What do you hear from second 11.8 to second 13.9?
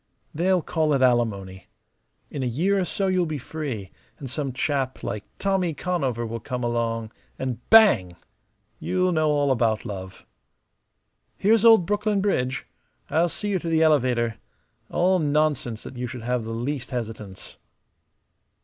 Brooklyn Bridge. I'll see you to the